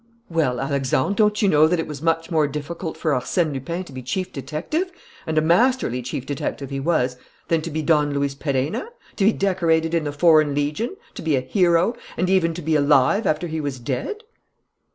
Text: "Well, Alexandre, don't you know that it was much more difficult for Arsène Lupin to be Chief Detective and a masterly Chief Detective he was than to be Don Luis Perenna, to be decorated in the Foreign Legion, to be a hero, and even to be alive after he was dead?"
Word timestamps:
"Well, 0.31 0.59
Alexandre, 0.59 1.13
don't 1.15 1.39
you 1.43 1.47
know 1.47 1.67
that 1.67 1.79
it 1.79 1.85
was 1.85 2.01
much 2.01 2.31
more 2.31 2.47
difficult 2.47 2.97
for 2.97 3.11
Arsène 3.11 3.53
Lupin 3.53 3.83
to 3.83 3.93
be 3.93 4.01
Chief 4.01 4.33
Detective 4.33 4.91
and 5.27 5.37
a 5.37 5.41
masterly 5.41 6.01
Chief 6.01 6.25
Detective 6.25 6.71
he 6.71 6.79
was 6.79 7.17
than 7.49 7.61
to 7.61 7.69
be 7.69 7.83
Don 7.83 8.11
Luis 8.11 8.33
Perenna, 8.33 8.87
to 9.17 9.25
be 9.25 9.31
decorated 9.31 9.93
in 9.93 10.03
the 10.05 10.11
Foreign 10.11 10.55
Legion, 10.55 10.95
to 11.13 11.21
be 11.21 11.35
a 11.35 11.41
hero, 11.41 11.95
and 12.17 12.31
even 12.31 12.55
to 12.55 12.63
be 12.63 12.73
alive 12.75 13.27
after 13.27 13.45
he 13.45 13.61
was 13.61 13.77
dead?" 13.79 14.23